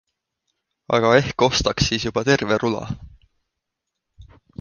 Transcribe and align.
Aga 0.97 1.11
ehk 1.17 1.43
ostaks 1.47 1.89
siis 1.89 2.07
juba 2.09 2.23
terve 2.31 2.57
rula? 2.63 2.83